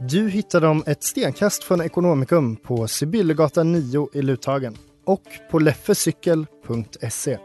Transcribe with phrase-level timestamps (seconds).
[0.00, 7.38] Du hittar dem ett stenkast från Ekonomikum på Sibyllegatan 9 i Luthagen och på leffecykel.se.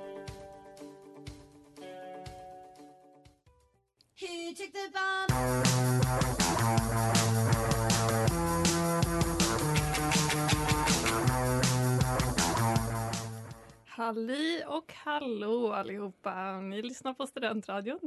[13.86, 16.60] Halli och hallå allihopa!
[16.60, 18.00] Ni lyssnar på Studentradion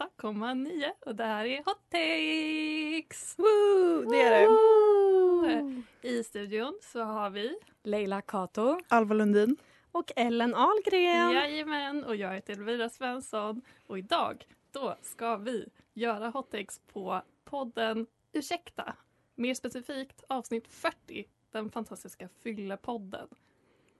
[0.00, 3.34] 98,9 och det här är Hot Takes!
[3.38, 4.46] Woo, det är det.
[4.46, 5.82] Woo!
[6.02, 8.80] I studion så har vi Leila Kato.
[8.88, 9.56] Alva Lundin.
[9.92, 11.30] Och Ellen Ahlgren.
[11.32, 17.22] Jajamän och jag heter Elvira Svensson och idag då ska vi göra Hot Takes på
[17.44, 18.96] podden Ursäkta.
[19.34, 23.28] Mer specifikt avsnitt 40, den fantastiska fyllepodden.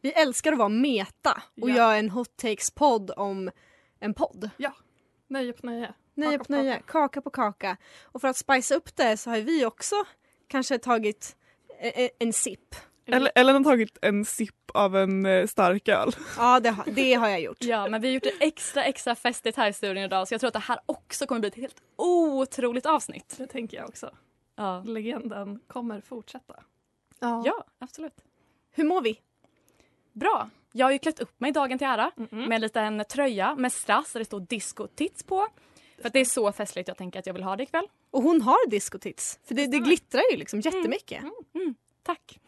[0.01, 1.77] Vi älskar att vara meta och Ja.
[1.77, 3.51] göra en hot takes-podd om
[3.99, 4.51] en podd.
[5.31, 5.95] Nöje på nöje.
[6.15, 7.77] Nöje Kaka på nöje, kaka på kaka.
[8.03, 9.95] Och för att spicea upp det så har vi också
[10.49, 11.37] kanske tagit
[11.81, 12.75] e- e- en sipp.
[13.07, 16.13] Eller, Ellen har tagit en sipp av en eh, starköl.
[16.37, 17.57] Ja, det har, det har jag gjort.
[17.61, 20.41] Ja, men vi har gjort det extra, extra festligt här i studion idag så jag
[20.41, 23.35] tror att det här också kommer bli ett helt otroligt avsnitt.
[23.39, 24.11] Det tänker jag också.
[24.57, 26.55] Ja, Legenden kommer fortsätta.
[27.21, 27.43] Ja.
[27.47, 28.25] ja absolut.
[28.71, 29.21] Hur mår vi?
[30.13, 30.51] Bra.
[30.73, 32.47] Jag har ju klätt upp mig dagen till ära Mm-mm.
[32.49, 35.47] med en liten tröja med strass där det står disco tits på.
[35.99, 37.89] För att det är så festligt jag tänker att jag vill ha det ikväll.
[38.11, 39.39] Och hon har discotits.
[39.45, 41.23] För det, det glittrar ju liksom jättemycket.
[41.55, 41.75] Mm.
[42.03, 42.41] Tack.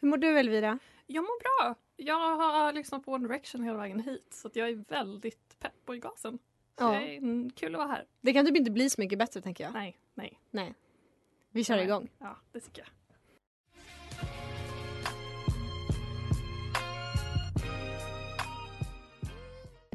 [0.00, 0.78] Hur mår du Elvira?
[1.06, 1.74] Jag mår bra.
[1.96, 5.72] Jag har lyssnat på One Direction hela vägen hit så att jag är väldigt pepp
[5.86, 6.38] och i gasen.
[6.78, 6.90] Så Ja.
[6.90, 8.04] det är mm, kul att vara här.
[8.20, 9.72] Det kan typ inte bli så mycket bättre tänker jag.
[9.72, 10.38] Nej, nej.
[10.50, 10.74] Nej.
[11.50, 11.84] Vi kör Nej.
[11.84, 12.08] igång.
[12.18, 12.88] Ja, det tycker jag.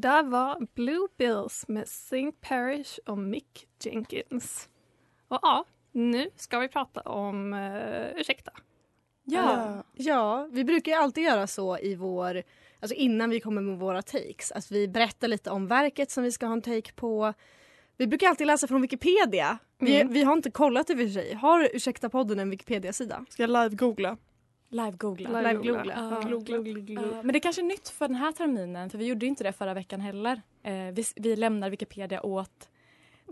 [0.06, 2.32] Där var Blue Bills med St.
[2.42, 4.70] Parish och Mick Jenkins.
[5.28, 8.52] Och ja, nu ska vi prata om uh, Ursäkta.
[9.24, 9.84] Ja.
[9.94, 12.44] ja, vi brukar alltid göra så i vår,
[12.80, 16.32] alltså innan vi kommer med våra takes, att vi berättar lite om verket som vi
[16.32, 17.34] ska ha en take på.
[17.98, 19.58] Vi brukar alltid läsa från Wikipedia.
[19.80, 20.14] Vi, Mm.
[20.14, 21.34] vi har inte kollat i och för sig.
[21.34, 23.26] Har Ursäkta podden en Wikipedia-sida?
[23.30, 24.18] Ska jag live-googla?
[24.76, 25.42] Live-googla.
[25.42, 25.94] Live-googla.
[25.96, 29.44] Ja, men det är kanske är nytt för den här terminen för vi gjorde inte
[29.44, 30.42] det förra veckan heller.
[30.64, 32.70] Eh, vi, vi lämnar Wikipedia åt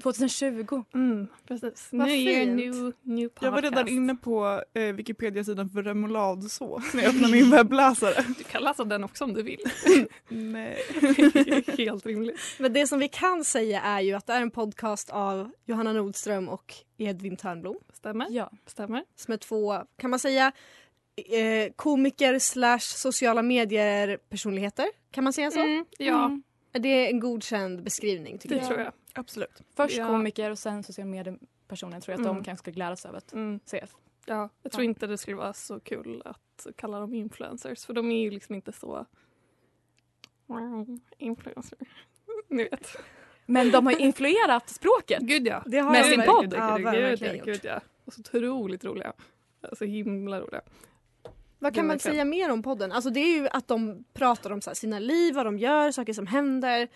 [0.04, 0.84] 2020.
[0.94, 1.90] Mm, precis.
[1.92, 2.56] Vad New year, fint.
[2.56, 3.44] new, new podcast.
[3.44, 8.26] Jag var redan inne på eh, Wikipedia-sidan för remouladsås när jag öppnade min webbläsare.
[8.38, 9.60] Du kan läsa den också om du vill.
[10.28, 10.78] Nej.
[11.78, 12.40] Helt rimligt.
[12.60, 15.94] Men det som vi kan säga är ju att det är en podcast av Johanna
[15.94, 17.78] Nordström och Edvin Törnblom.
[17.94, 18.28] Stämmer.
[18.30, 18.52] Ja.
[18.66, 19.04] Stämmer.
[19.16, 20.52] Som är två, kan man säga,
[21.16, 24.86] eh, komiker slash sociala medier personligheter.
[25.12, 25.60] Kan man säga så?
[25.60, 26.44] Mm, ja, Mm.
[26.72, 28.68] Det är en godkänd beskrivning tycker det jag.
[28.68, 28.94] tror jag.
[29.14, 29.62] Absolut.
[29.76, 30.08] Först Ja.
[30.08, 32.36] komiker och sen sociala mediepersoner tror jag att Mm.
[32.38, 33.60] de kanske skulle glädjas över att Mm.
[33.66, 33.86] se.
[34.26, 34.90] Ja, jag tror Ja.
[34.90, 38.56] inte det skulle vara så kul att kalla dem influencers för de är ju liksom
[38.56, 39.06] inte så...
[41.18, 41.78] Influencer.
[42.50, 42.88] Ni vet.
[43.46, 45.20] Men de har ju influerat språket.
[45.24, 45.64] Gud ja.
[45.66, 46.54] Det har Med sin podd.
[46.58, 47.82] Ja, Gud, verkligen ja, gud ja.
[48.06, 49.14] Och så otroligt roliga.
[49.74, 50.62] Så himla roliga.
[51.64, 52.16] Vad kan man verkligen.
[52.16, 52.92] säga mer om podden?
[52.92, 56.14] Alltså det är ju att de pratar om här, sina liv, vad de gör, saker
[56.14, 56.88] som händer.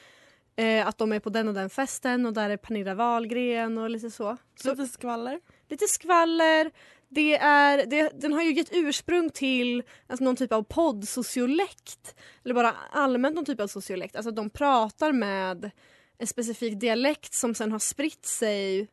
[0.55, 3.89] Eh, att de är på den och den festen och där är Pernilla Wahlgren och
[3.89, 4.37] lite så.
[4.55, 5.39] så Lite skvaller.
[5.69, 6.71] lite skvaller.
[7.09, 12.15] Det är, det, den har ju gett ursprung till alltså, någon typ av poddsociolekt.
[12.45, 14.15] Eller bara allmänt någon typ av sociolekt.
[14.15, 15.71] Alltså att de pratar med
[16.17, 18.87] en specifik dialekt som sen har spritt sig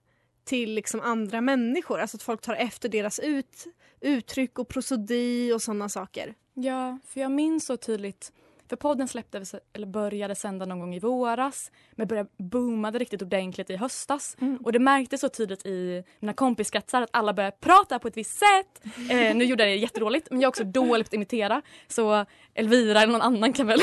[0.45, 2.01] till liksom andra människor.
[2.01, 3.67] Alltså att folk tar efter deras ut,
[4.01, 6.35] uttryck och prosodi och sådana saker.
[6.55, 8.33] Ja, för jag minns så tydligt
[8.69, 13.71] för podden släppte, eller började sända någon gång i våras men började boomade riktigt ordentligt
[13.71, 14.37] i höstas.
[14.41, 14.57] Mm.
[14.57, 18.39] Och det märktes så tydligt i mina kompiskretsar att alla började prata på ett visst
[18.39, 18.81] sätt.
[19.11, 22.25] Eh, nu gjorde jag det jättedåligt men jag är också dålig på att imitera så
[22.55, 23.81] Elvira eller någon annan kan väl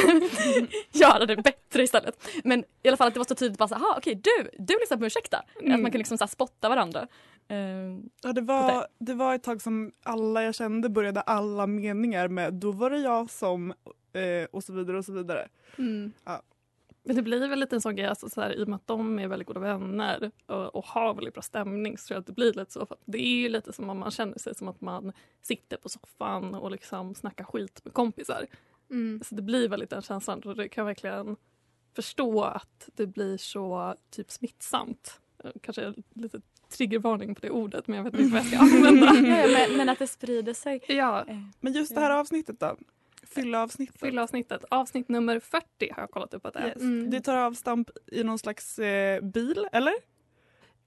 [0.91, 2.27] göra det bättre istället.
[2.43, 4.73] Men i alla fall att det var så tydligt bara så aha okej du, du
[4.79, 5.37] lyssnar på Ursäkta.
[5.37, 7.07] Att man kan liksom så spotta varandra.
[7.47, 7.57] Eh,
[8.23, 12.53] Ja, det, var, det var ett tag som alla jag kände började alla meningar med
[12.53, 13.73] då var det jag som
[14.13, 15.47] eh, och så vidare och så vidare.
[15.77, 16.11] Mm.
[17.03, 18.87] Men det blir väl lite en sån grej, alltså så här, i och med att
[18.87, 22.27] de är väldigt goda vänner och, och har väldigt bra stämning så tror jag att
[22.27, 22.85] det blir lite så.
[22.85, 25.11] För att det är ju lite som om man känner sig som att man
[25.41, 28.45] sitter på soffan och liksom snackar skit med kompisar.
[28.89, 29.21] Mm.
[29.25, 31.35] Så det blir väldigt den känslan och det kan verkligen
[31.95, 35.19] förstå att det blir så typ smittsamt.
[35.43, 39.05] Eh, Kanske lite triggervarning på det ordet men jag vet inte vad jag ska använda.
[39.29, 40.81] ja, ja, men, men att det sprider sig.
[40.87, 42.77] ja, Eh, Men just det här avsnittet då?
[43.35, 43.99] Fylla-avsnittet.
[43.99, 44.63] fylla avsnittet.
[44.71, 46.67] Avsnitt nummer 40 har jag kollat upp att det är.
[46.67, 46.77] Yes.
[46.81, 47.09] Mm.
[47.09, 49.93] Det tar avstamp i någon slags eh, bil, eller?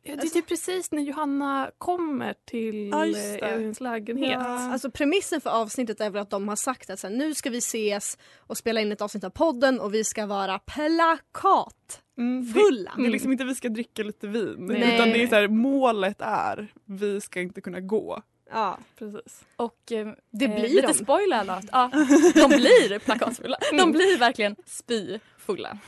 [0.07, 4.31] Ja, det är typ precis när Johanna kommer till Elins lägenhet.
[4.33, 4.73] Ja.
[4.73, 7.51] Alltså premissen för avsnittet är väl att de har sagt att så här, nu ska
[7.51, 12.47] vi ses och spela in ett avsnitt av podden och vi ska vara plakat Mm,
[12.47, 12.93] det, fulla.
[12.97, 14.95] det är liksom inte vi ska dricka lite vin Nej.
[14.95, 18.23] utan det är så här, målet är vi ska inte kunna gå.
[18.55, 19.45] Ja, Precis.
[19.57, 20.95] Och eh, det eh, blir lite de.
[20.95, 21.65] spoiler alert.
[21.73, 21.91] Ja,
[22.35, 23.57] de blir plakatfulla.
[23.73, 25.79] De blir verkligen spyfulla.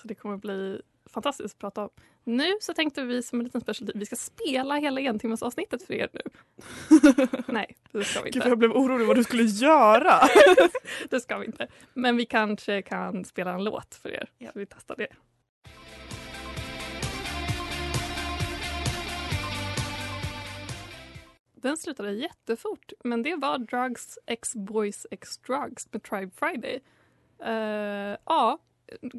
[0.00, 1.90] Så det kommer bli fantastiskt att prata om.
[2.24, 5.94] Nu så tänkte vi som en liten special vi ska spela hela entimmars avsnittet för
[5.94, 6.20] er nu.
[7.46, 8.48] Nej, det ska vi Gud, inte.
[8.48, 10.20] jag blev orolig vad du skulle göra.
[11.10, 11.66] Det ska vi inte.
[11.94, 14.30] Men vi kanske kan spela en låt för er.
[14.38, 14.52] Ja.
[14.52, 15.08] Så vi testar det.
[21.64, 26.80] Den slutade jättefort, men det var Drugs X Boys X Drugs med Tribe Friday.
[27.44, 28.58] Eh, ja,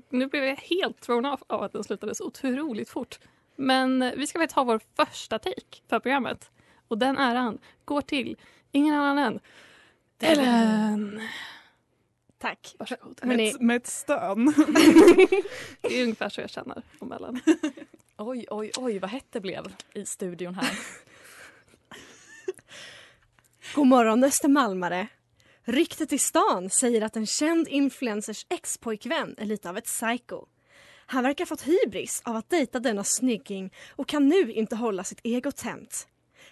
[0.10, 3.20] nu blev jag helt thrown off av att den slutade så otroligt fort.
[3.56, 6.52] Men vi ska väl ta vår första take för programmet.
[6.88, 8.38] Och den äran går till
[8.72, 9.40] ingen annan än
[10.20, 11.22] Ellen.
[12.38, 12.76] Tack.
[12.80, 13.20] Varsågod.
[13.22, 13.50] Med, Hörni.
[13.50, 14.46] ett, med ett stön.
[15.82, 17.42] Det är ungefär så jag känner om Ellen.
[18.18, 20.70] Oj, oj, oj vad hett det blev i studion här.
[23.76, 25.08] God morgon Östermalmare.
[25.64, 30.46] Ryktet i stan säger att en känd influencers ex-pojkvän är lite av ett psycho.
[31.06, 35.04] Han verkar ha fått hybris av att dejta denna snygging och kan nu inte hålla
[35.04, 36.08] sitt ego tämt.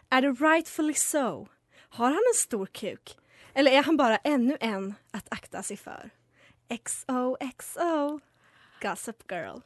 [0.10, 1.48] Är det rightfully so?
[1.90, 3.18] Har han en stor kuk?
[3.54, 6.10] Eller är han bara ännu en att akta sig för?
[6.86, 8.20] XOXO
[8.82, 9.60] Gossip Girl.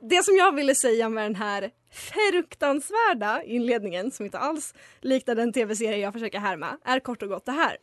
[0.00, 5.52] Det som jag ville säga med den här fruktansvärda inledningen som inte alls liknar den
[5.52, 7.76] tv-serie jag försöker härma är kort och gott det här.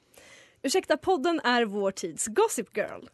[0.61, 3.05] Ursäkta podden är vår tids Gossip Girl.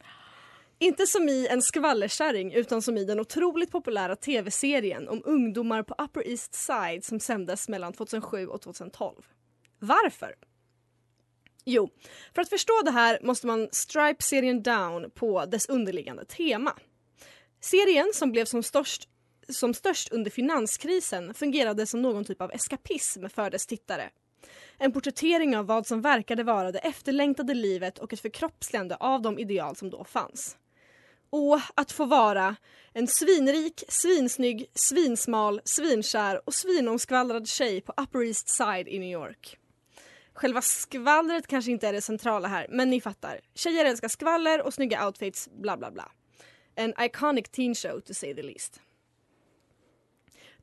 [0.79, 5.95] Inte som i en skvallerkärring utan som i den otroligt populära tv-serien om ungdomar på
[5.97, 9.23] Upper East Side som sändes mellan 2007 och 2012.
[9.79, 10.35] Varför?
[11.65, 11.89] Jo,
[12.35, 16.73] för att förstå det här måste man stripe serien down på dess underliggande tema.
[17.61, 19.09] Serien som blev som störst,
[19.49, 24.09] som störst under finanskrisen fungerade som någon typ av eskapism för dess tittare.
[24.77, 29.39] En porträttering av vad som verkade vara det efterlängtade livet och ett förkroppsligande av de
[29.39, 30.57] ideal som då fanns.
[31.29, 32.55] Och att få vara
[32.93, 39.57] en svinrik, svinsnygg, svinsmal, svinkär och svinomskvallrad tjej på Upper East Side i New York.
[40.33, 43.39] Själva skvallret kanske inte är det centrala här, men ni fattar.
[43.53, 46.11] Tjejer älskar skvaller och snygga outfits, bla bla bla.
[46.75, 48.81] En iconic teen show to say the least.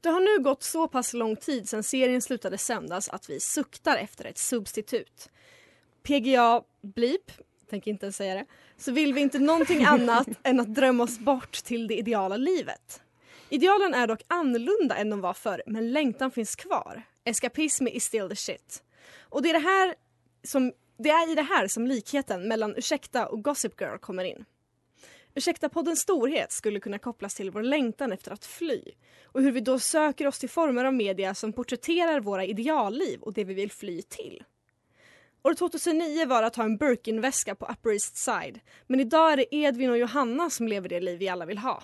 [0.03, 3.97] Det har nu gått så pass lång tid sedan serien slutade sändas att vi suktar
[3.97, 5.29] efter ett substitut.
[6.03, 7.33] PGA Bleep,
[7.71, 11.19] tänker inte ens säga det, så vill vi inte någonting annat än att drömma oss
[11.19, 13.03] bort till det ideala livet.
[13.49, 17.03] Idealen är dock annorlunda än de var förr, men längtan finns kvar.
[17.25, 18.83] Eskapism is still the shit.
[19.21, 19.95] Och det är, det, här
[20.45, 24.45] som, det är i det här som likheten mellan Ursäkta och Gossip Girl kommer in.
[25.35, 28.83] Ursäkta poddens storhet skulle kunna kopplas till vår längtan efter att fly
[29.25, 33.33] och hur vi då söker oss till former av media som porträtterar våra idealliv och
[33.33, 34.45] det vi vill fly till.
[35.43, 39.37] År 2009 var det att ha en Birkin-väska på Upper East Side men idag är
[39.37, 41.83] det Edvin och Johanna som lever det liv vi alla vill ha.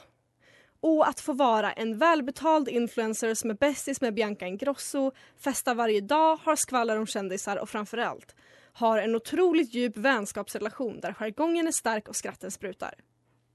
[0.80, 6.00] Och att få vara en välbetald influencer som är bästis med Bianca Ingrosso, festar varje
[6.00, 8.34] dag, har skvaller om kändisar och framförallt
[8.78, 12.94] har en otroligt djup vänskapsrelation där jargongen är stark och skratten sprutar.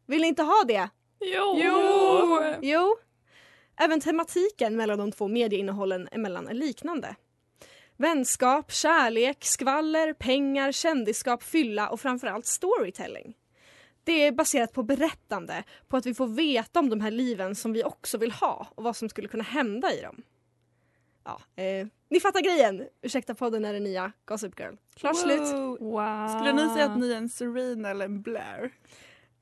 [0.06, 0.90] Vill ni inte ha det?
[1.20, 1.60] Jo!
[1.64, 2.40] Jo!
[2.62, 2.98] Jo.
[3.80, 7.16] Även tematiken mellan de två medieinnehållen emellan är liknande.
[7.98, 13.34] Vänskap, kärlek, skvaller, pengar, kändisskap, fylla och framförallt storytelling.
[14.04, 17.74] det är baserat på berättande, på att vi får veta om de här liven som
[17.74, 20.24] vi också vill ha och vad som skulle kunna hända i dem.
[21.26, 22.88] Ja, eh, ni fattar grejen!
[23.02, 24.76] Ursäkta podden är den nya Gossip Girl.
[24.96, 25.40] Klart slut.
[25.40, 25.78] Wow.
[25.80, 26.28] Wow.
[26.28, 28.72] Skulle ni säga att ni är en Serena eller en Blair?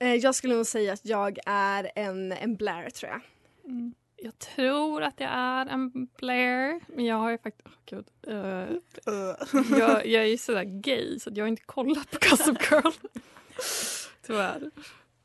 [0.01, 3.21] Eh, jag skulle nog säga att jag är en, en Blair tror jag.
[3.65, 3.93] Mm.
[4.15, 7.67] Jag tror att jag är en Blair, men jag har ju faktiskt...
[7.67, 8.05] Oh, Gud.
[8.27, 9.77] Uh.
[9.79, 12.91] jag, jag är ju sådär gay så att jag har inte kollat på Gossip Girl.
[14.25, 14.71] Tyvärr.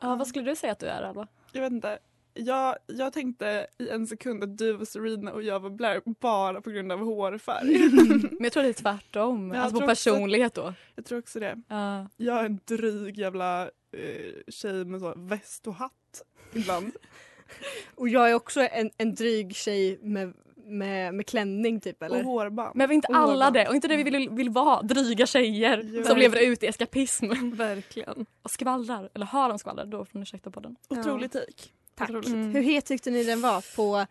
[0.01, 1.29] Ja, vad skulle du säga att du är Alva?
[1.53, 1.99] Jag vet inte.
[2.35, 6.61] Jag, jag tänkte i en sekund att du var Serena och jag var Blair bara
[6.61, 7.79] på grund av hårfärg.
[8.31, 9.51] Men jag tror det är tvärtom.
[9.51, 10.75] Jag alltså på personlighet då.
[10.95, 11.63] jag tror också det.
[11.69, 12.09] Ja.
[12.17, 16.23] Jag är en dryg jävla eh, tjej med så väst och hatt
[16.53, 16.93] ibland.
[17.95, 22.19] Och jag är också en, en dryg tjej med, med, med klänning typ eller?
[22.19, 22.77] Och hårband.
[22.77, 23.69] Men var inte Åh, alla vad- det?
[23.69, 24.83] Och inte det vi vill, vill vara?
[24.83, 26.05] Dryga tjejer Ja.
[26.05, 27.27] som lever ut i eskapism.
[27.57, 28.27] Verkligen.
[28.43, 30.77] Och skvallrar, eller har de skvallrar då från Ursäkta podden.
[30.89, 31.73] Otrolig tik.
[31.95, 32.11] Tack.
[32.11, 32.29] Otroligt.
[32.29, 32.55] Mm.
[32.55, 34.07] Hur het tyckte ni den var på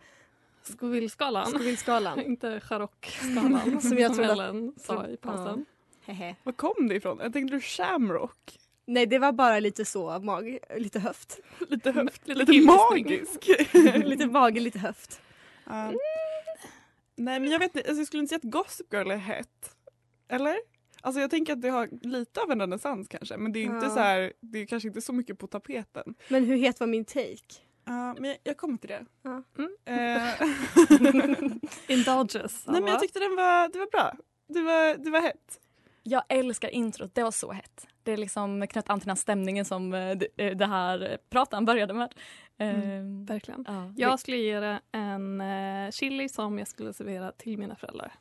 [0.62, 1.46] Scoville-skalan.
[1.46, 2.20] Scoville-skalan?
[2.26, 5.64] Inte Charock-skalan Som jag trodde att- Ellen sa i pausen.
[6.04, 6.36] Hehe.
[6.42, 7.18] Var kom det ifrån?
[7.22, 8.58] Jag tänkte du Shamrock.
[8.86, 11.38] Nej det var bara lite så, mag, lite höft.
[11.68, 13.48] Lite höft, Lite lite, magisk.
[14.04, 15.20] lite mage, lite höft.
[15.64, 15.92] Ja.
[17.16, 19.76] Nej men jag vet inte, alltså, jag skulle inte säga att Gossip Girl är hett.
[20.28, 20.56] Eller?
[21.00, 23.86] Alltså jag tänker att det har lite av en renässans kanske men det är inte
[23.86, 23.90] Ja.
[23.90, 26.14] så här, det är kanske inte så mycket på tapeten.
[26.28, 27.54] Men hur het var min take?
[27.84, 29.06] Ja, men jag, jag kommer till det.
[29.22, 29.42] Ja.
[29.58, 29.70] Mm.
[29.86, 31.56] Eh,
[31.88, 32.66] Indulges.
[32.66, 34.12] nej men jag tyckte den var, det var bra.
[34.48, 35.60] Det var, det var hett.
[36.08, 37.86] Jag älskar introt, det var så hett.
[38.02, 41.18] Det är liksom knöt an till den här stämningen som eh, det, eh, det här
[41.30, 42.14] pratan började med.
[42.58, 42.80] Mm,
[43.22, 43.64] Eh, verkligen.
[43.68, 48.12] ja, Jag skulle ge det en eh, chili som jag skulle servera till mina föräldrar.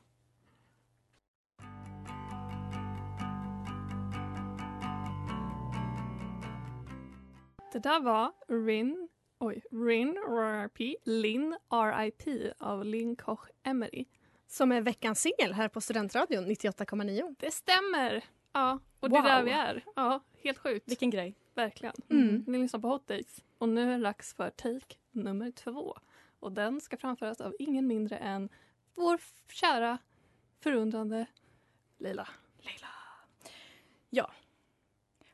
[7.74, 8.32] Det där var
[8.66, 14.06] Rin, oj, Rin RIP, Linn RIP av Linn Koch Emery.
[14.48, 17.36] Som är veckans singel här på Studentradion 98,9.
[17.40, 18.24] Det stämmer!
[18.54, 19.30] Ja, och det är Wow.
[19.30, 19.84] där vi är.
[19.96, 20.90] Ja, helt sjukt.
[20.90, 21.36] Vilken grej.
[21.54, 21.96] Verkligen.
[22.10, 22.44] Mm.
[22.48, 25.98] Ni lyssnar på Hot Days och nu är det dags för take nummer två.
[26.40, 28.50] Och den ska framföras av ingen mindre än
[28.96, 29.20] vår
[29.52, 29.98] kära,
[30.60, 31.26] förundrande
[31.98, 32.28] Leila.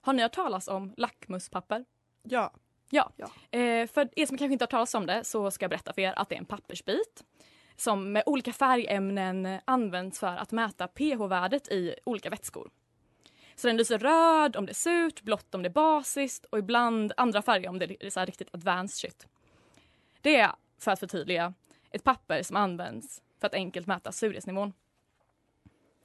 [0.04, 1.86] Har ni hört talas om lackmuspapper?
[2.90, 3.12] Ja.
[3.52, 6.02] Eh, för er som kanske inte har talas om det så ska jag berätta för
[6.02, 7.24] er att det är en pappersbit
[7.82, 12.70] som med olika färgämnen används för att mäta pH-värdet i olika vätskor.
[13.56, 17.14] Så den lyser röd om det är surt, blått om det är basiskt och ibland
[17.18, 19.28] andra färger om det är så här riktigt advanced shit.
[20.22, 21.54] Det är, för att förtydliga,
[21.92, 24.74] ett papper som används för att enkelt mäta surhetsnivån.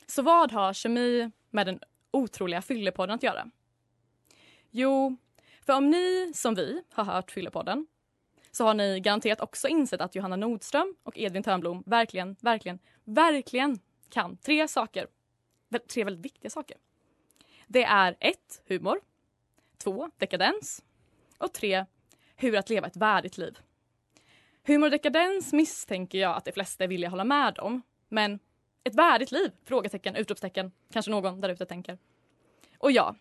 [0.07, 1.81] Så vad har kemi med den
[2.11, 3.51] otroliga fyllepodden att göra?
[4.71, 5.17] Jo,
[5.67, 7.87] för om ni som vi har hört Fyllepodden
[8.57, 13.79] så har ni garanterat också insett att Johanna Nordström och Edvin Törnblom verkligen, verkligen, verkligen
[14.09, 15.07] kan tre saker.
[15.89, 16.77] Tre väldigt viktiga saker.
[17.67, 19.01] Det är ett, humor.
[19.79, 20.85] Två, dekadens.
[21.39, 21.85] Och tre,
[22.37, 23.59] hur att leva ett värdigt liv.
[24.67, 27.83] Humor och dekadens misstänker jag att de flesta är villiga hålla med om.
[28.09, 28.39] Men
[28.85, 29.51] ett värdigt liv?
[29.65, 30.73] Frågetecken, utropstecken.
[30.93, 31.99] Kanske någon där ute tänker.
[32.79, 33.15] Och ja,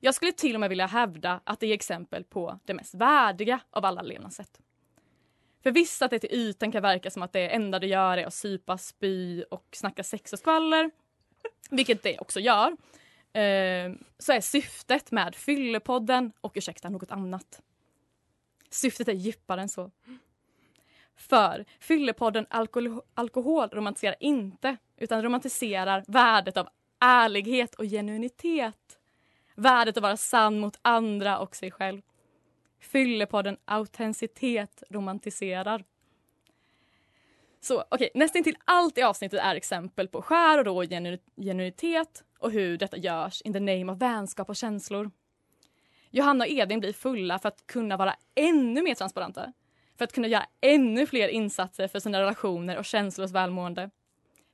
[0.00, 3.60] jag skulle till och med vilja hävda att det är exempel på det mest värdiga
[3.70, 4.60] av alla levnadssätt.
[5.62, 8.26] För visst att det till ytan kan verka som att det enda du gör är
[8.26, 10.90] att sypa, spy och snacka sex och skvaller,
[11.70, 12.70] vilket det också gör,
[13.32, 17.60] eh, så är syftet med Fyllepodden och ursäkta något annat.
[18.70, 19.90] Syftet är djupare än så.
[21.16, 26.68] För Fyllepodden alkohol, alkohol romantiserar inte utan romantiserar värdet av
[27.00, 28.98] ärlighet och genuinitet.
[29.54, 32.02] Värdet att vara sann mot andra och sig själv.
[32.80, 35.84] Fyllepodden autenticitet romantiserar.
[37.60, 42.24] Så okej, nästan till allt i avsnittet är exempel på skär och rå genu genuinitet
[42.38, 45.10] och hur detta görs in the name of vänskap och känslor.
[46.10, 49.52] Johanna och Edvin blir fulla för att kunna vara ännu mer transparenta.
[49.98, 53.90] För att kunna göra ännu fler insatser för sina relationer och känslors välmående.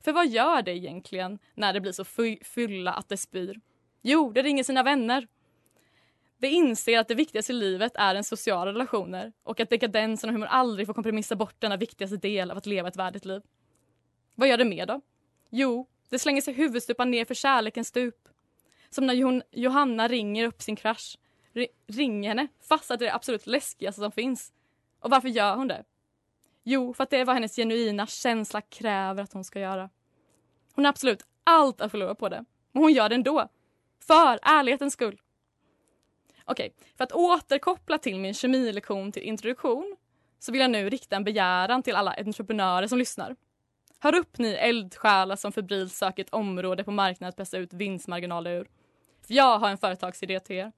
[0.05, 3.61] För vad gör det egentligen när det blir så fy- fylla att det spyr?
[4.03, 5.29] Jo, det ringer sina vänner.
[6.39, 10.35] Det inser att det viktigaste i livet är ens sociala relationer och att dekadensen och
[10.35, 13.43] humor aldrig får kompromissa bort denna viktigaste del av att leva ett värdigt liv.
[14.35, 15.01] Vad gör det mer då?
[15.51, 18.29] Jo, det slänger sig huvudstupan ner för kärlekens stup.
[18.91, 21.17] Som när Johanna ringer upp sin crush.
[21.55, 24.53] R- ringer henne fast att det är det absolut läskigaste som finns.
[25.01, 25.85] Och varför gör hon det?
[26.63, 29.91] Jo, för att det är vad hennes genuina känsla kräver att hon ska göra.
[30.73, 32.45] Hon har absolut allt att förlora på det.
[32.73, 33.49] Men hon gör det ändå.
[34.07, 35.21] För ärlighetens skull.
[36.49, 39.97] Okej, för att återkoppla till min kemilektion till introduktion
[40.39, 43.37] så vill jag nu rikta en begäran till alla entreprenörer som lyssnar.
[43.99, 48.51] Hör upp ni eldsjälar som febrilt söker ett område på marknaden att pressa ut vinstmarginaler
[48.51, 48.69] ur.
[49.27, 50.73] För jag har en företagsidé till er.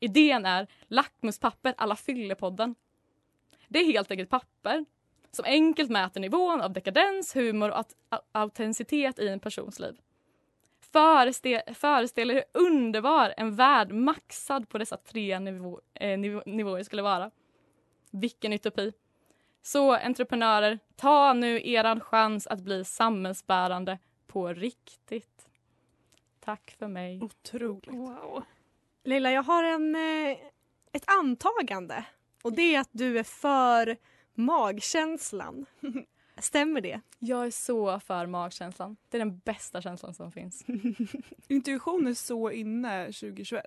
[0.00, 2.74] Idén är lackmuspapper alla fyllepodden.
[3.68, 4.84] Det är helt enkelt papper
[5.30, 7.84] som enkelt mäter nivån av dekadens, humor och
[8.32, 9.96] autenticitet i en persons liv.
[10.92, 16.82] Förestä- föreställ er hur underbar en värld maxad på dessa tre nivå- eh, nivå- nivåer
[16.82, 17.30] skulle vara.
[18.10, 18.92] Vilken utopi.
[19.62, 25.48] Så entreprenörer, ta nu eran chans att bli samhällsbärande på riktigt.
[26.40, 27.22] Tack för mig.
[27.22, 27.94] Otroligt.
[27.94, 28.42] Wow.
[29.04, 30.36] Leila, jag har en, eh,
[30.92, 32.04] ett antagande.
[32.42, 33.96] Och det är att du är för
[34.34, 35.66] magkänslan.
[36.40, 37.00] Stämmer det?
[37.18, 38.96] Jag är så för magkänslan.
[39.08, 40.64] Det är den bästa känslan som finns.
[41.48, 43.64] Intuition är så inne 2021.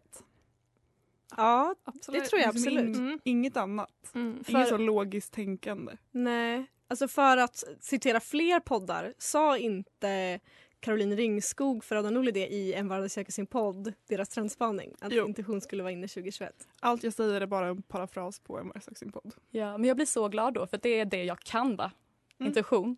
[1.37, 2.21] Ja, Absolut.
[2.23, 2.95] det tror jag Liksom absolut.
[2.97, 3.19] in- Mm.
[3.23, 4.11] Inget annat.
[4.15, 4.43] Mm.
[4.43, 5.93] För- Inget så logiskt tänkande.
[6.11, 10.39] Nej, alltså för att citera fler poddar sa inte
[10.79, 15.11] Caroline Ringskog för Adam Norli det i En vardag söker sin podd, deras trendspaning, att
[15.13, 15.27] Jo.
[15.27, 16.67] intuition skulle vara inne 2021.
[16.79, 19.33] Allt jag säger är bara en parafras på en sin podd.
[19.49, 21.91] Ja, men jag blir så glad då för det är det jag kan va?
[22.41, 22.47] Mm.
[22.47, 22.95] Intuition.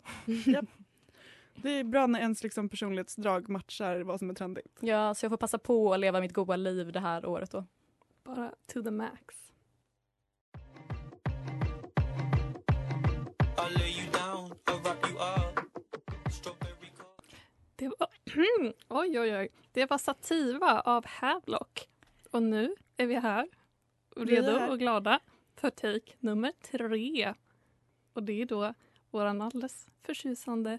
[1.54, 4.78] Det är bra när ens liksom personlighetsdrag matchar vad som är trendigt.
[4.80, 7.64] Ja, så jag får passa på att leva mitt goda liv det här året då.
[8.24, 9.34] Bara to the max.
[17.76, 18.08] Det var,
[18.88, 19.48] oj, oj, oj.
[19.72, 21.88] Det var Sativa av Havlock.
[22.30, 23.48] Och nu är vi här,
[24.16, 24.70] och Vi är redo här.
[24.70, 25.20] och glada
[25.56, 27.34] för take nummer tre.
[28.12, 28.74] Och det är då
[29.14, 30.78] våran alldeles förtjusande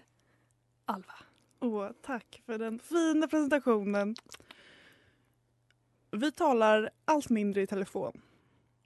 [0.84, 1.14] Alva.
[1.60, 4.16] Åh, tack för den fina presentationen.
[6.10, 8.20] Vi talar allt mindre i telefon.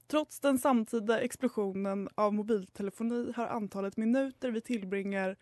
[0.07, 5.37] Trots den samtida explosionen av mobiltelefoni har antalet minuter vi tillbringar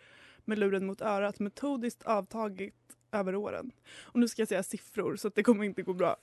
[0.45, 3.71] med luren mot örat metodiskt avtagit över åren.
[4.03, 6.17] Och nu ska jag säga siffror så att det kommer inte gå bra.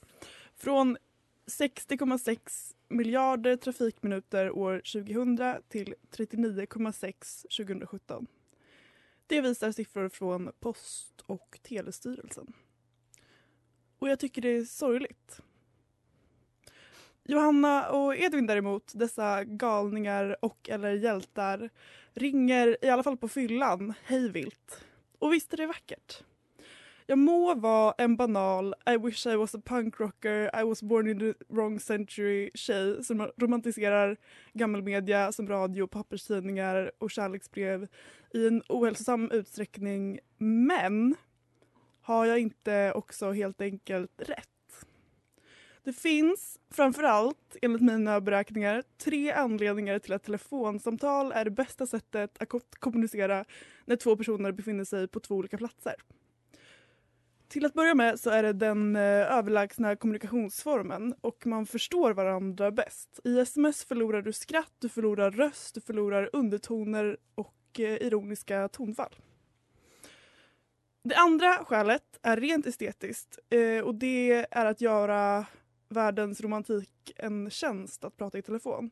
[0.55, 0.97] Från
[1.45, 8.27] 60,6 miljarder trafikminuter år 2000 till 39,6 2017.
[9.27, 12.53] Det visar siffror från Post och telestyrelsen.
[13.99, 15.41] Och jag tycker det är sorgligt.
[17.23, 21.69] Johanna och Edvin däremot, dessa galningar och eller hjältar,
[22.13, 24.85] ringer i alla fall på fyllan hejvilt.
[25.19, 26.23] Och visst är det vackert.
[27.07, 31.07] Jag må vara en banal I wish I was a punk rocker, I was born
[31.07, 34.17] in the wrong century tjej som romantiserar
[34.53, 37.87] gammelmedia som radio, papperstidningar och kärleksbrev
[38.33, 40.19] i en ohälsosam utsträckning.
[40.37, 41.15] Men
[42.01, 44.85] har jag inte också helt enkelt rätt?
[45.83, 52.41] Det finns framförallt, enligt mina beräkningar, tre anledningar till att telefonsamtal är det bästa sättet
[52.41, 53.45] att kommunicera
[53.85, 55.95] när två personer befinner sig på två olika platser.
[57.47, 59.01] Till att börja med så är det den eh,
[59.37, 63.19] överlägsna kommunikationsformen och man förstår varandra bäst.
[63.23, 69.15] I sms förlorar du skratt, du förlorar röst, du förlorar undertoner och eh, ironiska tonfall.
[71.03, 75.45] Det andra skälet är rent estetiskt eh, och det är att göra
[75.89, 78.89] världens romantik en tjänst att prata i telefon.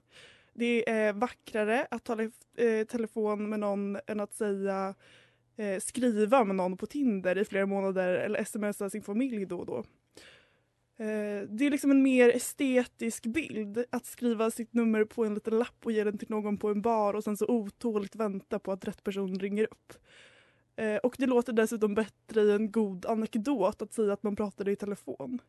[0.53, 2.23] Det är vackrare att tala
[2.57, 4.95] i telefon med någon än att säga
[5.57, 9.65] eh, skriva med någon på Tinder i flera månader eller smsa sin familj då och
[9.65, 9.77] då.
[10.97, 15.59] Eh, det är liksom en mer estetisk bild att skriva sitt nummer på en liten
[15.59, 18.71] lapp och ge den till någon på en bar och sen så otåligt vänta på
[18.71, 19.93] att rätt person ringer upp.
[20.75, 24.71] Eh, och det låter dessutom bättre i en god anekdot att säga att man pratade
[24.71, 25.41] i telefon.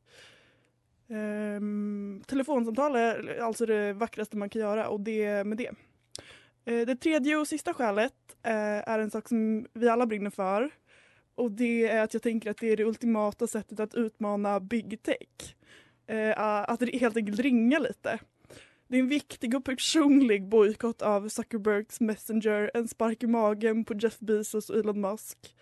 [1.07, 5.71] Um, telefonsamtal är alltså det vackraste man kan göra och det med det.
[6.65, 10.71] Eh, det tredje och sista skälet eh, är en sak som vi alla brinner för.
[11.35, 15.03] Och det är att jag tänker att det är det ultimata sättet att utmana big
[15.03, 15.55] tech.
[16.07, 18.19] Eh, att helt enkelt ringa lite.
[18.89, 23.95] Det är en viktig och personlig bojkott av Zuckerbergs Messenger, en spark i magen på
[23.95, 25.57] Jeff Bezos och Elon Musk.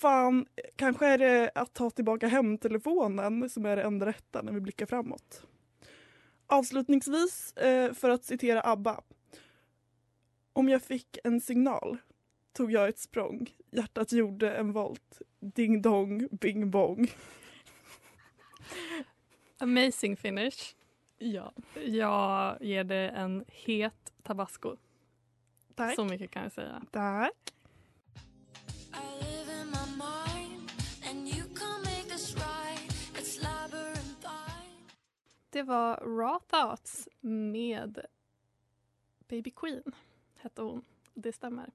[0.00, 4.60] Fan, kanske är det att ta tillbaka hemtelefonen som är det enda rätta när vi
[4.60, 5.42] blickar framåt.
[6.46, 7.54] Avslutningsvis,
[7.94, 9.02] för att citera ABBA.
[10.52, 11.98] Om jag fick en signal
[12.52, 13.50] tog jag ett språng.
[13.70, 15.22] Hjärtat gjorde en volt.
[15.40, 17.10] Ding dong, bing bong.
[19.58, 20.74] Amazing finish.
[21.18, 21.52] Ja.
[21.86, 24.76] Jag ger det en het tabasco.
[25.74, 25.94] Tack.
[25.94, 26.82] Så mycket kan jag säga.
[26.90, 27.52] Tack.
[35.52, 38.06] Det var Raw Thoughts med
[39.28, 39.82] Baby Queen,
[40.42, 40.84] hette hon.
[41.14, 41.70] Det stämmer.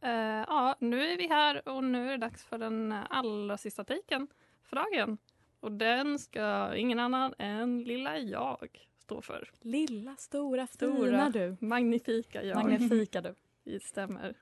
[0.00, 3.84] Eh, ja, nu är vi här och nu är det dags för den allra sista
[3.84, 4.28] taken
[4.62, 5.18] för dagen.
[5.60, 9.50] Och den ska ingen annan än lilla jag stå för.
[9.60, 11.06] Lilla, stora, Stora.
[11.06, 11.56] fina du.
[11.60, 12.56] Magnifika jag.
[12.56, 13.34] Magnifika du.
[13.64, 14.34] Det stämmer.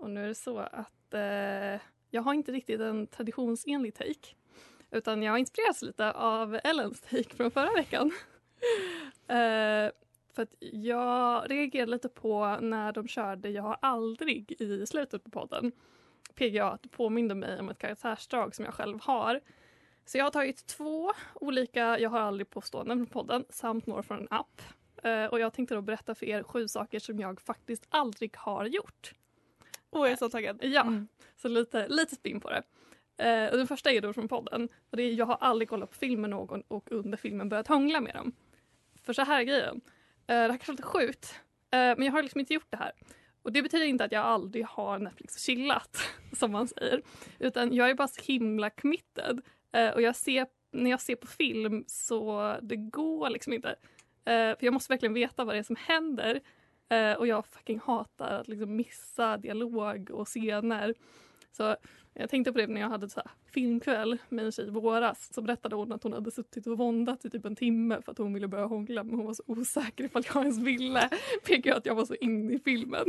[0.00, 4.34] Och nu är det så att eh, jag har inte riktigt en traditionsenlig take.
[4.90, 8.10] Utan jag har inspirerats lite av Ellens take från förra veckan.
[9.28, 9.90] eh,
[10.38, 15.30] för att jag reagerade lite på när de körde Jag har aldrig i slutet på
[15.30, 15.72] podden.
[16.34, 19.40] PGA att det påminde mig om ett karaktärsdrag som jag själv har.
[20.04, 24.18] Så jag har tagit två olika Jag har aldrig påståenden från podden samt några från
[24.18, 24.62] en app.
[25.02, 28.66] Eh, och jag tänkte då berätta för er sju saker som jag faktiskt aldrig har
[28.66, 29.12] gjort.
[29.90, 30.58] Åh, jag är så taggad.
[30.62, 31.08] Ja, Mm.
[31.36, 32.62] så lite, lite spin på det.
[33.24, 34.68] Eh, den första är då från podden.
[34.90, 37.68] Och det är, jag har aldrig kollat på film med någon och under filmen börjat
[37.68, 38.32] hångla med dem.
[39.02, 39.80] För så här är grejen.
[40.28, 41.40] Eh, det här kanske låter sjukt.
[41.70, 42.92] Eh, men jag har liksom inte gjort det här.
[43.42, 45.98] Och det betyder inte att jag aldrig har Netflix och chillat,
[46.32, 47.02] som man säger.
[47.38, 49.40] Utan jag är bara så himla committed.
[49.72, 53.76] Eh, och jag ser, när jag ser på film så det går liksom inte.
[54.24, 56.40] För jag måste verkligen veta vad det är som händer.
[57.18, 60.94] Och jag fucking hatar att liksom missa dialog och scener.
[61.52, 61.76] Så
[62.20, 63.20] jag tänkte på det när jag hade så
[63.54, 65.34] filmkväll med en tjej i våras.
[65.34, 68.18] Så berättade hon att hon hade suttit och våndat i typ en timme för att
[68.18, 71.10] hon ville börja hångla men hon var så osäker ifall jag ens ville.
[71.46, 73.06] Pekade att jag var så inne i filmen.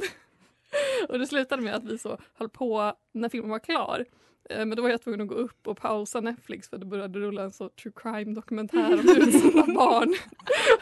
[1.09, 4.05] Och det slutade med att vi så höll på när filmen var klar.
[4.49, 7.19] Eh, Men då var jag tvungen att gå upp och pausa Netflix för det började
[7.19, 10.15] rulla en så true crime dokumentär om utsatta barn.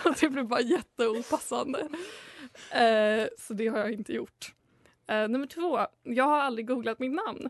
[0.05, 1.79] Och det blev bara jätteopassande.
[2.71, 4.53] Eh, Så det har jag inte gjort.
[5.07, 7.49] Eh, nummer två, jag har aldrig googlat mitt namn.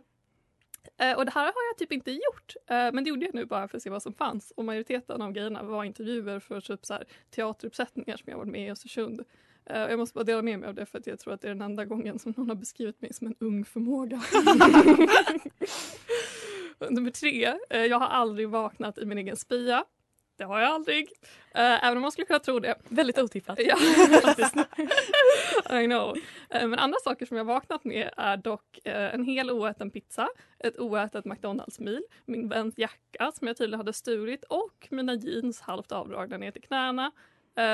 [0.97, 2.55] Eh, och det här har jag typ inte gjort.
[2.67, 4.53] Eh, men det gjorde jag nu bara för att se vad som fanns.
[4.55, 8.67] Och majoriteten av grejerna var intervjuer för typ så här, teateruppsättningar som jag varit med
[8.67, 9.23] i Östersund.
[9.65, 11.47] Eh, jag måste bara dela med mig av det för att jag tror att det
[11.47, 14.21] är den enda gången som någon har beskrivit mig som en ung förmåga.
[16.89, 19.86] Nummer tre, jag har aldrig vaknat i min egen spya.
[20.38, 21.08] Det har jag aldrig.
[21.56, 22.76] Eh, även om man skulle kunna tro det.
[22.89, 23.60] Väldigt otippat.
[23.60, 23.78] Ja,
[25.82, 26.17] I know.
[26.50, 30.30] Eh, Men andra saker som jag vaknat med är dock eh, en hel oäten pizza,
[30.60, 35.91] ett oätet McDonalds-mil, min väns jacka som jag tydligen hade stulit och mina jeans halvt
[35.91, 37.12] avdragna ner till knäna.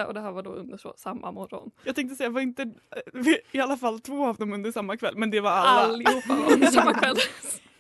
[0.08, 1.72] Och det här var då under så, samma morgon.
[1.84, 2.72] Jag tänkte säga, var inte
[3.52, 5.18] i alla fall två av dem under samma kväll?
[5.18, 5.94] Men det var alla.
[5.94, 7.16] Allihopa var under samma kväll.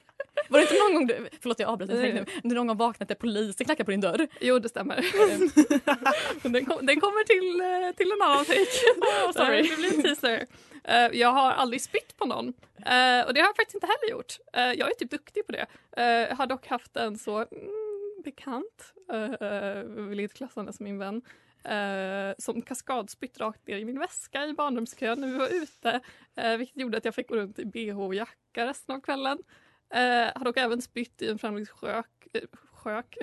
[0.49, 3.07] Var det inte någon gång du, förlåt jag avbryter dig nu, du någon gång vaknat
[3.09, 4.27] där polisen knackar på din dörr?
[4.41, 4.95] Jo, det stämmer.
[6.49, 9.33] Den, kom, den kommer till, eh, till en annan take.
[9.33, 9.61] sorry.
[9.69, 10.45] Det blir en teaser.
[10.83, 12.47] Eh, jag har aldrig spytt på någon.
[12.85, 14.33] Eh, och det har jag faktiskt inte heller gjort.
[14.53, 15.65] Eh, jag är typ duktig på det.
[15.97, 17.83] Eh, jag har dock haft en så mm,
[18.23, 21.21] bekant, uh, vill inte klassa henne som min vän,
[21.63, 25.99] eh, som kaskadspytt rakt ner i min väska i barndomskön när vi var ute.
[26.43, 29.37] Uh, vilket gjorde att jag fick gå runt i bh och jacka resten av kvällen.
[29.93, 32.41] Eh, Har dock även spytt i en främlingsskök eh,
[32.83, 33.17] skök,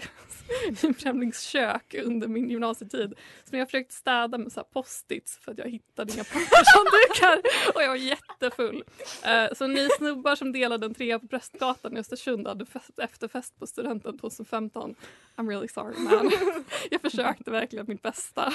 [0.68, 3.14] i främlingskök under min gymnasietid.
[3.44, 7.88] Som jag försökt städa med så post-its för att jag hittade inga pappershanddukar och jag
[7.88, 8.84] var jättefull.
[9.24, 13.58] Eh, så ni snubbar som delade en trea på Prästgatan i Östersund hade fest, efterfest
[13.58, 14.94] på studenten 2015.
[15.36, 16.30] I'm really sorry man.
[16.90, 18.52] jag försökte verkligen mitt bästa.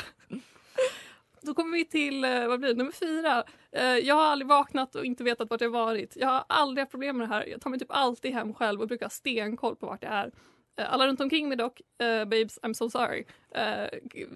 [1.46, 3.44] Då kommer vi till eh, vad blir det, nummer fyra.
[3.72, 6.14] Eh, jag har aldrig vaknat och inte vetat vart jag varit.
[6.16, 7.46] Jag har aldrig haft problem med det här.
[7.46, 10.32] Jag tar mig typ alltid hem själv och brukar ha stenkoll på vart jag är.
[10.78, 13.26] Eh, alla runt omkring mig dock, eh, babes I'm so sorry.
[13.52, 13.90] Eh,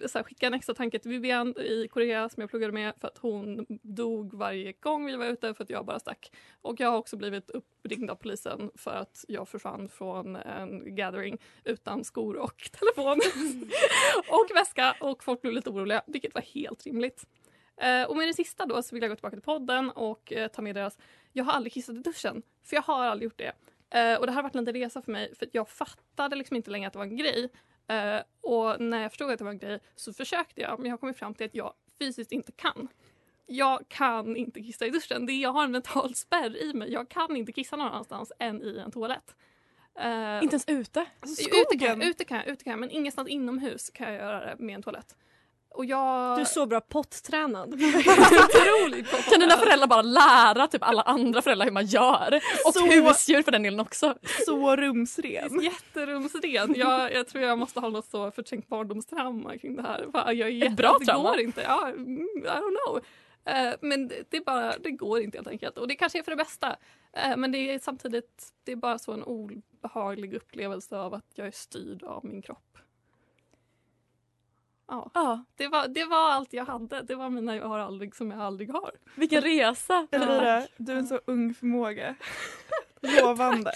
[0.07, 3.07] så här, skicka en extra tanke till Vivian i Korea som jag pluggade med för
[3.07, 6.31] att hon dog varje gång vi var ute för att jag bara stack.
[6.61, 11.37] Och jag har också blivit uppringd av polisen för att jag försvann från en gathering
[11.63, 13.19] utan skor och telefon.
[14.29, 17.25] och väska och folk blev lite oroliga, vilket var helt rimligt.
[17.77, 20.47] Eh, och med det sista då så vill jag gå tillbaka till podden och eh,
[20.47, 20.97] ta med deras
[21.33, 23.51] Jag har aldrig kissat i duschen, för jag har aldrig gjort det.
[23.91, 26.71] Eh, och det här har varit en resa för mig för jag fattade liksom inte
[26.71, 27.49] längre att det var en grej.
[27.87, 30.93] Eh, och när jag förstod att det var en grej så försökte jag men jag
[30.93, 32.87] har kommit fram till att jag fysiskt inte kan.
[33.45, 35.25] Jag kan inte kissa i duschen.
[35.25, 36.91] Det är, jag har en mental spärr i mig.
[36.91, 39.35] Jag kan inte kissa någon annanstans än i en toalett.
[39.99, 41.05] Eh, Inte ens ute?
[41.19, 42.01] Alltså, Ute kan, skogen.
[42.01, 45.15] ute, kan ute kan men ingenstans inomhus kan jag göra det med en toalett.
[45.71, 46.37] Och jag...
[46.37, 47.73] Du är så bra pottränad.
[47.73, 52.39] otroligt Kan dina föräldrar bara lära typ alla andra föräldrar hur man gör?
[52.65, 54.15] Och Så- husdjur för den delen också.
[54.45, 55.61] Så rumsren.
[55.63, 56.73] Jätterumsren.
[56.77, 60.05] Jag, jag tror jag måste ha något så förträngt barndomstrauma kring det här.
[60.13, 61.29] Jag är jätte, bra det trauma.
[61.29, 61.61] går inte.
[61.61, 63.01] Ja, mm, I don't know.
[63.45, 65.77] Eh, men det, det, är bara, det går inte helt enkelt.
[65.77, 66.75] Och det kanske är för det bästa.
[67.13, 71.47] Eh, men det är samtidigt det är bara så en obehaglig upplevelse av att jag
[71.47, 72.77] är styrd av min kropp.
[74.89, 77.01] Ja, Ja, det var, det var allt jag hade.
[77.01, 78.91] Det var mina jag har aldrig som jag aldrig har.
[79.15, 80.07] vilken resa.
[80.11, 82.15] Elvira, du är en så ung förmåga.
[83.21, 83.71] Lovande.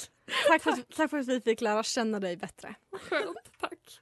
[0.47, 2.75] Tack för, att- tack för att vi fick lära känna dig bättre.
[2.91, 3.99] Skönt, tack.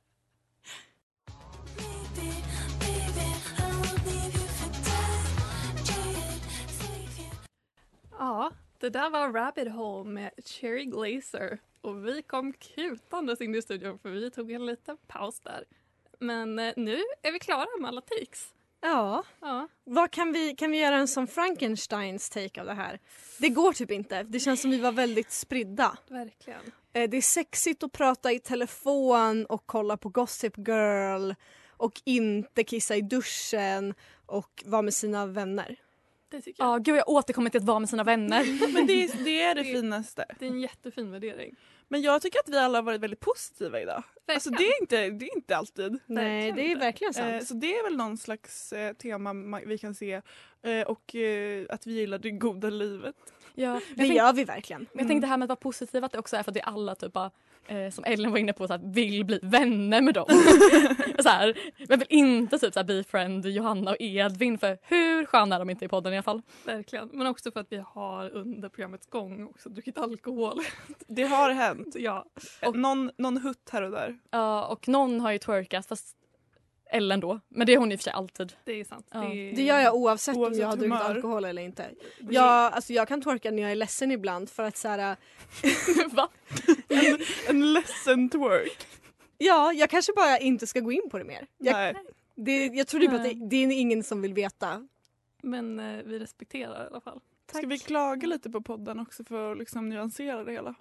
[8.19, 11.59] Ja, det där var Rabbit Hole med Cherry Glazer.
[11.81, 15.63] Och vi kom kutandes in i studion för vi tog en liten paus där.
[16.21, 18.47] Men eh, nu är vi klara med alla takes.
[18.81, 22.99] Ja, Ja, vad kan vi, kan vi göra en som Frankensteins take av det här?
[23.39, 24.23] Det går typ inte.
[24.23, 25.97] Det känns som vi var väldigt spridda.
[26.09, 26.59] verkligen.
[26.93, 31.31] Eh, Det är sexigt att prata i telefon och kolla på Gossip Girl
[31.69, 33.93] och inte kissa i duschen
[34.25, 35.75] och vara med sina vänner.
[36.29, 36.73] Det tycker jag.
[36.73, 38.73] Ja, gud jag återkommer till att vara med sina vänner.
[38.73, 40.25] Men det, är- det är det finaste.
[40.39, 41.55] Det är en jättefin värdering.
[41.91, 44.03] Men jag tycker att vi alla har varit väldigt positiva idag.
[44.33, 45.99] Alltså det är inte, det är inte alltid.
[46.05, 47.33] Nej, det är verkligen sant.
[47.33, 50.21] Eh, så det är väl någon slags eh, tema ma- vi kan se.
[50.63, 51.15] Eh, och
[51.69, 53.15] att vi gillar det goda livet.
[53.55, 54.87] Ja, det jag, tänkte, gör vi verkligen.
[54.93, 56.61] jag tänkte det här med att vara positiv att det också är för att vi
[56.61, 57.31] alla typ bara,
[57.67, 60.25] eh, som Ellen var inne på så här, vill bli vänner med dem.
[61.19, 61.57] så här,
[61.89, 65.69] men vill inte typ så här, befriend Johanna och Edvin för hur sköna är de
[65.69, 66.41] inte i podden i alla fall.
[66.65, 67.09] Verkligen.
[67.13, 70.59] Men också för att vi har under programmets gång också druckit alkohol.
[71.07, 71.95] Det har hänt.
[71.99, 72.25] ja.
[72.65, 74.19] Och någon, någon hutt här och där.
[74.31, 76.17] Ja, och någon har ju twerkat fast
[76.93, 77.39] Ellen då.
[77.49, 78.53] Men det är hon i och för sig alltid.
[78.65, 79.07] Det är sant.
[79.11, 79.23] Ja.
[79.23, 81.85] är- Det gör jag oavsett, om Oavsett jag har druckit alkohol eller inte.
[82.19, 85.15] Jag, alltså, jag kan twerka när jag är ledsen ibland för att så här,
[86.15, 86.29] Va?
[86.91, 87.17] En,
[87.49, 88.87] en ledsen twerk.
[89.37, 91.47] ja, jag kanske bara inte ska gå in på det mer.
[91.57, 91.93] Jag, Nej.
[92.35, 94.87] det, jag tror typ att det, det är ingen som vill veta.
[95.41, 97.19] Men eh, vi respekterar i alla fall.
[97.53, 100.75] Ska vi klaga lite på podden också för att liksom nyansera det hela?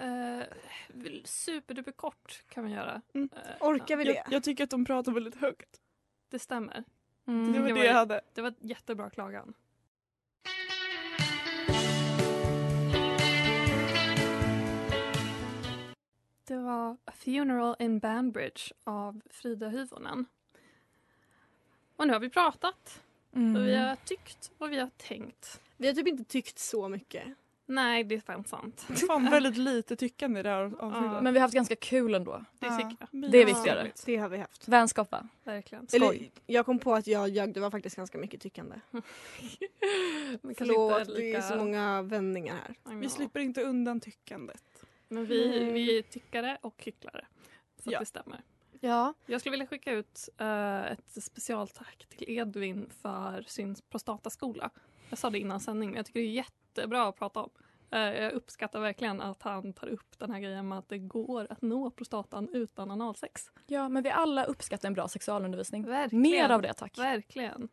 [0.00, 0.42] Eh,
[1.24, 3.02] superduper kort kan vi göra.
[3.14, 3.28] Mm.
[3.36, 4.24] Eh, Orkar vi Jag, det?
[4.30, 5.80] jag tycker att de pratar väldigt högt.
[6.30, 6.84] Det stämmer.
[7.26, 7.52] Mm.
[7.52, 8.20] Det var Det det var- jag hade.
[8.34, 9.54] Det var ett jättebra klagan.
[17.24, 20.26] Funeral in Banbridge av Frida Hyvönen.
[21.96, 23.02] Och nu har vi pratat
[23.34, 23.56] Mm.
[23.56, 25.60] och vi har tyckt och vi har tänkt.
[25.76, 27.24] Vi har typ inte tyckt så mycket.
[27.66, 28.86] Nej, det är fan sant.
[29.06, 31.12] Fan väldigt lite tyckande i det här avsnittet.
[31.12, 31.20] Ja.
[31.20, 32.44] Men vi har haft ganska kul ändå.
[32.58, 33.06] Det Ja, jag.
[33.10, 33.90] vi Det är har- viktigare.
[34.06, 34.68] Det har vi haft.
[34.68, 35.28] Vänskap va?
[35.44, 35.86] Verkligen.
[35.92, 38.76] Eller, jag kom på att jag ljög, det var faktiskt ganska mycket tyckande.
[40.58, 42.94] Förlåt, det är så många vändningar här.
[42.94, 44.62] Vi slipper inte undan tyckandet.
[45.12, 45.74] Men vi, Mm.
[45.74, 47.24] vi är tyckare och hycklare.
[47.82, 47.98] Så att Ja.
[47.98, 48.42] det stämmer.
[48.80, 49.14] Ja.
[49.26, 54.70] Jag skulle vilja skicka ut eh, ett specialtack till Edvin för sin prostataskola.
[55.10, 57.50] Jag sa det innan sändning, men jag tycker det är jättebra att prata om.
[57.90, 61.46] Eh, jag uppskattar verkligen att han tar upp den här grejen med att det går
[61.50, 63.50] att nå prostatan utan analsex.
[63.66, 65.84] Ja, men vi alla uppskattar en bra sexualundervisning.
[65.86, 66.22] Verkligen.
[66.22, 66.98] Mer av det tack.
[66.98, 67.68] Verkligen.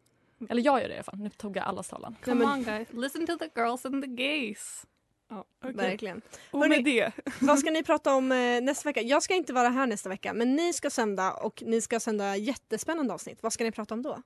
[0.50, 1.20] Eller jag gör det i alla fall.
[1.20, 2.16] Nu tog jag allas talan.
[2.24, 4.86] Come on guys, listen to the girls and the gays.
[5.30, 5.74] Okej.
[5.74, 6.22] Verkligen.
[6.52, 7.12] Och Hörni- med det.
[7.42, 9.02] Vad ska ni prata om eh, nästa vecka?
[9.02, 12.36] Jag ska inte vara här nästa vecka men ni ska sända och ni ska sända
[12.38, 13.44] jättespännande avsnitt.
[13.44, 14.22] Vad ska ni prata om då?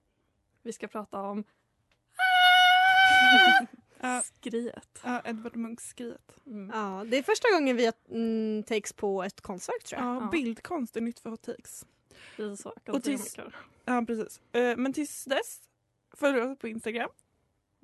[0.61, 1.43] Vi ska prata om
[4.01, 4.99] Ja, skriet.
[5.03, 6.31] ja, Edvard Munch-skriet.
[6.45, 6.71] Mm.
[6.73, 10.09] Ja, det är första gången vi har mm, takes på ett konstverk tror jag.
[10.15, 10.29] Ja, Ja.
[10.31, 11.85] bildkonst är nytt för Hot Takes.
[12.87, 13.37] Och tills-
[13.85, 14.41] Ja, precis.
[14.51, 15.61] Eh, men tills dess,
[16.17, 17.09] följ oss på Instagram.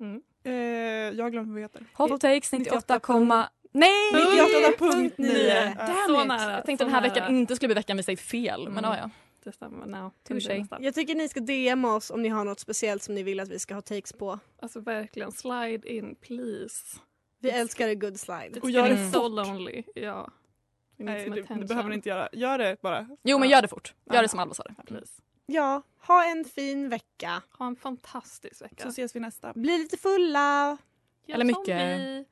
[0.00, 0.22] Mm.
[0.44, 1.82] Eh, jag har glömt vad vi heter.
[1.94, 3.90] Hot takes 98, 98,- nej!
[4.12, 5.74] 98.9.
[5.76, 6.04] Damn Ja.
[6.06, 6.52] Så nära.
[6.52, 7.12] Jag tänkte den här nära.
[7.14, 8.68] veckan inte skulle bli veckan vi säger fel.
[8.68, 8.90] Men Mm.
[8.90, 9.10] ja, ja.
[9.44, 9.86] Det stämmer.
[9.86, 10.10] No.
[10.28, 10.66] Touché.
[10.80, 13.48] Jag tycker ni ska DMa oss om ni har något speciellt som ni vill att
[13.48, 14.38] vi ska ha takes på.
[14.62, 16.98] Alltså verkligen, slide in please.
[17.38, 18.60] Vi älskar a good slide.
[18.62, 19.30] Och gör det getting so fort.
[19.46, 19.82] lonely.
[19.94, 20.28] Ja.
[20.96, 22.28] Nej, det, det behöver ni inte göra.
[22.32, 23.08] Gör det bara.
[23.22, 23.94] Jo men gör det fort.
[24.06, 24.22] Gör Ja.
[24.22, 24.74] det som Alva sa det.
[24.86, 25.12] Please.
[25.52, 27.42] Ja, ha en fin vecka.
[27.58, 28.82] Ha en fantastisk vecka.
[28.82, 29.52] Så ses vi nästa.
[29.52, 30.76] Bli lite fulla.
[31.26, 31.98] Gör Eller mycket.
[32.00, 32.24] vi.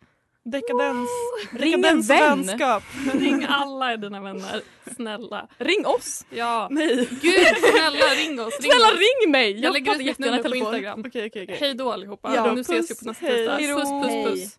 [0.44, 1.09] Dekadens.
[1.52, 1.98] Ring en vän!
[2.46, 2.83] vänskap.
[3.14, 4.62] Ring alla dina vänner.
[4.96, 5.48] Snälla.
[5.59, 6.26] Ring oss!
[6.31, 6.68] Ja.
[6.70, 7.09] Nej.
[7.11, 8.61] Gud, snälla ring oss.
[8.61, 8.98] Ring Snälla oss.
[8.98, 9.50] ring mig!
[9.50, 10.57] Jag Jag lägger ut mitt jättegärna nummer på.
[10.57, 11.00] Instagram.
[11.07, 11.57] Okej, okej, okej.
[11.61, 12.35] Hej då allihopa.
[12.35, 12.54] Ja.
[12.54, 13.37] nu ses vi Puss, på nästa hej.
[13.59, 13.74] tisdag.
[13.76, 14.24] Puss, puss, Hej.
[14.26, 14.59] puss.